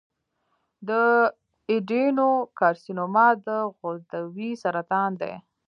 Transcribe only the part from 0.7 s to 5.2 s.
د ایڈینوکارسینوما د غدودي سرطان